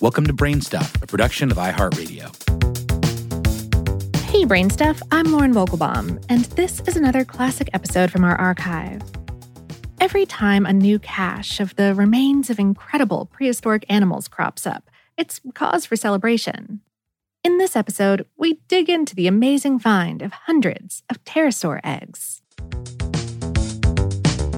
[0.00, 2.34] Welcome to Brainstuff, a production of iHeartRadio.
[4.30, 9.02] Hey, Brainstuff, I'm Lauren Vogelbaum, and this is another classic episode from our archive.
[10.00, 15.38] Every time a new cache of the remains of incredible prehistoric animals crops up, it's
[15.52, 16.80] cause for celebration.
[17.44, 22.40] In this episode, we dig into the amazing find of hundreds of pterosaur eggs.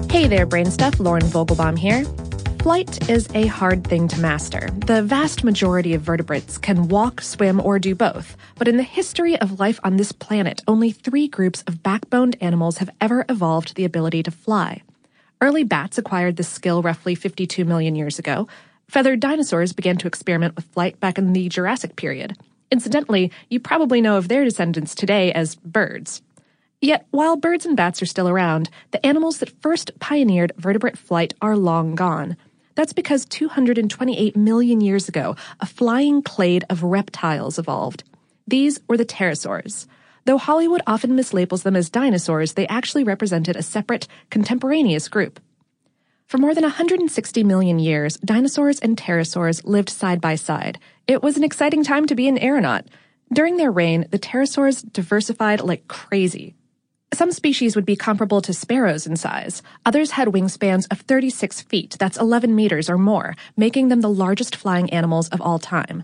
[0.09, 2.05] Hey there, Brainstuff, Lauren Vogelbaum here.
[2.63, 4.69] Flight is a hard thing to master.
[4.85, 8.37] The vast majority of vertebrates can walk, swim, or do both.
[8.55, 12.77] But in the history of life on this planet, only three groups of backboned animals
[12.77, 14.81] have ever evolved the ability to fly.
[15.41, 18.47] Early bats acquired this skill roughly 52 million years ago.
[18.87, 22.37] Feathered dinosaurs began to experiment with flight back in the Jurassic period.
[22.71, 26.21] Incidentally, you probably know of their descendants today as birds.
[26.79, 31.33] Yet, while birds and bats are still around, the animals that first pioneered vertebrate flight
[31.41, 32.37] are long gone.
[32.75, 38.03] That's because 228 million years ago, a flying clade of reptiles evolved.
[38.47, 39.87] These were the pterosaurs.
[40.25, 45.39] Though Hollywood often mislabels them as dinosaurs, they actually represented a separate, contemporaneous group.
[46.25, 50.79] For more than 160 million years, dinosaurs and pterosaurs lived side by side.
[51.05, 52.85] It was an exciting time to be an aeronaut.
[53.31, 56.55] During their reign, the pterosaurs diversified like crazy.
[57.13, 59.61] Some species would be comparable to sparrows in size.
[59.85, 64.55] Others had wingspans of 36 feet, that's 11 meters or more, making them the largest
[64.55, 66.03] flying animals of all time.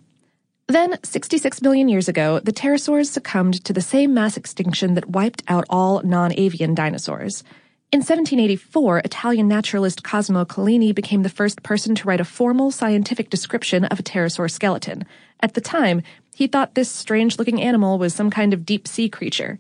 [0.67, 5.41] Then, 66 million years ago, the pterosaurs succumbed to the same mass extinction that wiped
[5.47, 7.43] out all non avian dinosaurs.
[7.91, 13.31] In 1784, Italian naturalist Cosimo Collini became the first person to write a formal scientific
[13.31, 15.05] description of a pterosaur skeleton.
[15.39, 16.03] At the time,
[16.35, 19.57] he thought this strange looking animal was some kind of deep sea creature.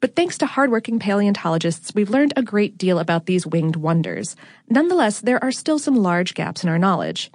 [0.00, 4.36] But thanks to hardworking paleontologists, we've learned a great deal about these winged wonders.
[4.68, 7.32] Nonetheless, there are still some large gaps in our knowledge.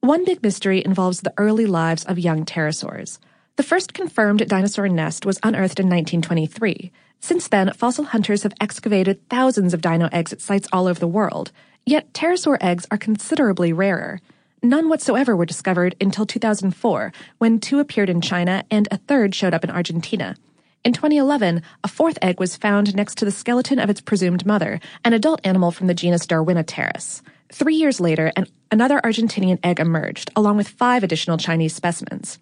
[0.00, 3.18] One big mystery involves the early lives of young pterosaurs.
[3.56, 6.90] The first confirmed dinosaur nest was unearthed in 1923.
[7.20, 11.06] Since then, fossil hunters have excavated thousands of dino eggs at sites all over the
[11.06, 11.52] world.
[11.84, 14.20] Yet, pterosaur eggs are considerably rarer.
[14.62, 19.52] None whatsoever were discovered until 2004, when two appeared in China and a third showed
[19.52, 20.36] up in Argentina.
[20.84, 24.80] In 2011, a fourth egg was found next to the skeleton of its presumed mother,
[25.04, 27.22] an adult animal from the genus Darwinopterus.
[27.52, 32.40] Three years later, an, another Argentinian egg emerged, along with five additional Chinese specimens.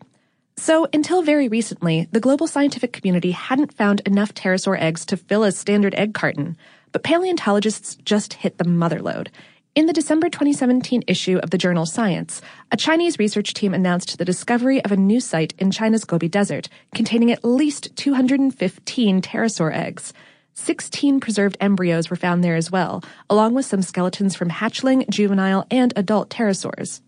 [0.57, 5.45] So, until very recently, the global scientific community hadn't found enough pterosaur eggs to fill
[5.45, 6.57] a standard egg carton,
[6.93, 9.29] but paleontologists just hit the motherlode.
[9.77, 12.43] In the December 2017 issue of the journal Science,
[12.73, 16.69] a Chinese research team announced the discovery of a new site in China's Gobi Desert
[16.93, 20.13] containing at least 215 pterosaur eggs.
[20.55, 25.65] 16 preserved embryos were found there as well, along with some skeletons from hatchling, juvenile,
[25.71, 27.01] and adult pterosaurs.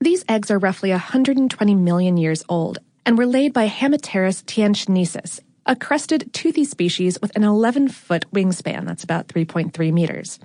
[0.00, 5.74] These eggs are roughly 120 million years old and were laid by Hamipterus tianchensis, a
[5.74, 10.38] crested, toothy species with an 11 foot wingspan, that's about 3.3 meters.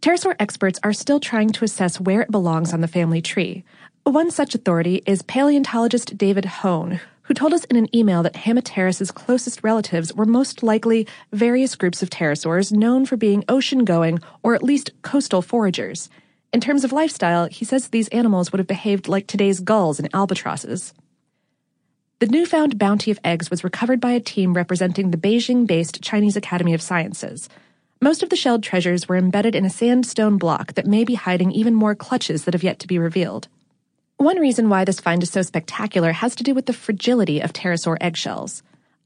[0.00, 3.64] Pterosaur experts are still trying to assess where it belongs on the family tree.
[4.04, 9.10] One such authority is paleontologist David Hone, who told us in an email that Hamipterus's
[9.10, 14.54] closest relatives were most likely various groups of pterosaurs known for being ocean going or
[14.54, 16.08] at least coastal foragers.
[16.52, 20.08] In terms of lifestyle, he says these animals would have behaved like today's gulls and
[20.14, 20.94] albatrosses.
[22.20, 26.36] The newfound bounty of eggs was recovered by a team representing the Beijing based Chinese
[26.36, 27.48] Academy of Sciences.
[28.00, 31.50] Most of the shelled treasures were embedded in a sandstone block that may be hiding
[31.52, 33.48] even more clutches that have yet to be revealed.
[34.18, 37.54] One reason why this find is so spectacular has to do with the fragility of
[37.54, 38.62] pterosaur eggshells.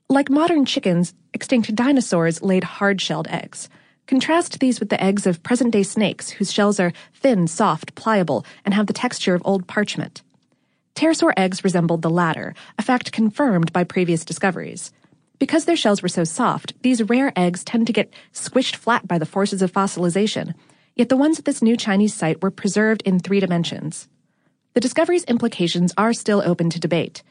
[0.09, 3.69] Like modern chickens, extinct dinosaurs laid hard shelled eggs.
[4.09, 8.45] Contrast these with the eggs of present day snakes, whose shells are thin, soft, pliable,
[8.65, 10.23] and have the texture of old parchment.
[10.97, 14.91] Pterosaur eggs resembled the latter, a fact confirmed by previous discoveries.
[15.41, 19.19] Because their shells were so soft, these rare eggs tend to get squished flat by
[19.19, 20.55] the forces of fossilization,
[20.95, 24.07] yet the ones at this new Chinese site were preserved in three dimensions.
[24.75, 27.23] The discovery's implications are still open to debate.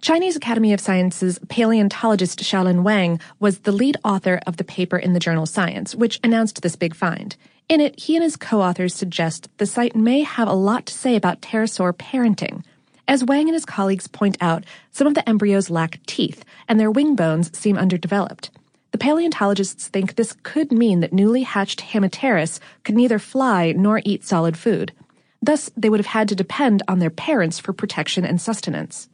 [0.00, 5.12] Chinese Academy of Sciences paleontologist Xiaolin Wang was the lead author of the paper in
[5.12, 7.36] the journal Science, which announced this big find.
[7.68, 11.16] In it, he and his co-authors suggest the site may have a lot to say
[11.16, 12.62] about pterosaur parenting,
[13.10, 16.92] as Wang and his colleagues point out, some of the embryos lack teeth, and their
[16.92, 18.50] wing bones seem underdeveloped.
[18.92, 24.24] The paleontologists think this could mean that newly hatched Hamipterus could neither fly nor eat
[24.24, 24.92] solid food.
[25.42, 29.08] Thus, they would have had to depend on their parents for protection and sustenance.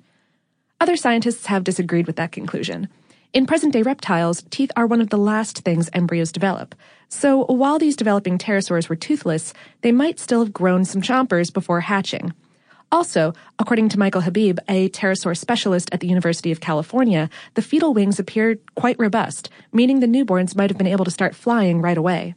[0.78, 2.88] Other scientists have disagreed with that conclusion.
[3.32, 6.74] In present day reptiles, teeth are one of the last things embryos develop.
[7.08, 11.80] So, while these developing pterosaurs were toothless, they might still have grown some chompers before
[11.80, 12.34] hatching.
[12.92, 17.92] Also, according to Michael Habib, a pterosaur specialist at the University of California, the fetal
[17.92, 21.98] wings appeared quite robust, meaning the newborns might have been able to start flying right
[21.98, 22.34] away.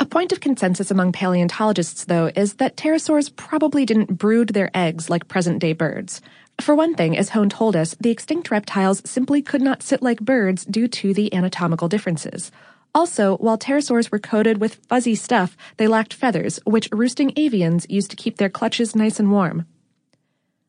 [0.00, 5.10] A point of consensus among paleontologists, though, is that pterosaurs probably didn't brood their eggs
[5.10, 6.22] like present day birds.
[6.60, 10.20] For one thing, as Hone told us, the extinct reptiles simply could not sit like
[10.20, 12.50] birds due to the anatomical differences.
[12.94, 18.10] Also, while pterosaurs were coated with fuzzy stuff, they lacked feathers, which roosting avians used
[18.10, 19.66] to keep their clutches nice and warm.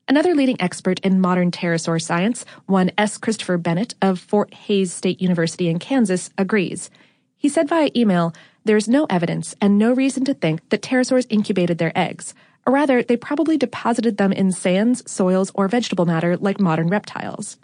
[0.07, 3.18] Another leading expert in modern pterosaur science, one S.
[3.18, 6.89] Christopher Bennett of Fort Hays State University in Kansas, agrees.
[7.38, 8.33] He said via email,
[8.65, 12.35] There is no evidence and no reason to think that pterosaurs incubated their eggs.
[12.68, 17.57] Or rather, they probably deposited them in sands, soils, or vegetable matter like modern reptiles.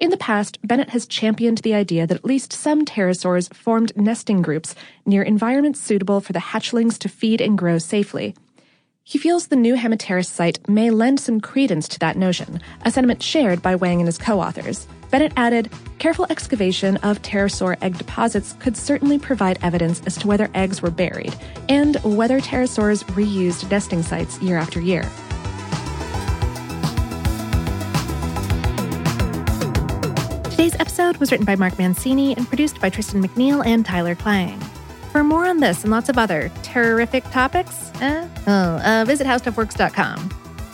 [0.00, 4.40] In the past, Bennett has championed the idea that at least some pterosaurs formed nesting
[4.40, 4.74] groups
[5.04, 8.34] near environments suitable for the hatchlings to feed and grow safely.
[9.04, 13.22] He feels the new Hamipterus site may lend some credence to that notion, a sentiment
[13.22, 14.86] shared by Wang and his co-authors.
[15.10, 20.48] Bennett added, careful excavation of pterosaur egg deposits could certainly provide evidence as to whether
[20.54, 21.34] eggs were buried,
[21.68, 25.04] and whether pterosaurs reused nesting sites year after year.
[30.60, 34.60] Today's episode was written by Mark Mancini and produced by Tristan McNeil and Tyler Klang.
[35.10, 40.18] For more on this and lots of other terrific topics, eh, oh, uh, visit howstuffworks.com.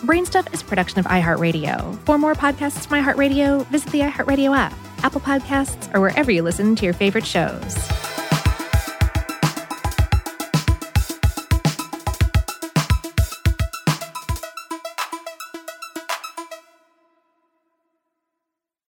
[0.05, 1.97] Brainstuff is a production of iHeartRadio.
[2.05, 4.75] For more podcasts from iHeartRadio, visit the iHeartRadio app,
[5.05, 7.77] Apple Podcasts, or wherever you listen to your favorite shows.